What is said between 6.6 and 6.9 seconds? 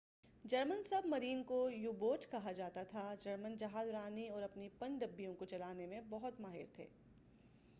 تھے